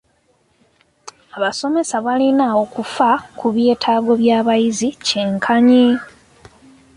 [1.35, 5.85] Abasomesa balina okufa ku byetaago by'abayizi kyenkanyi.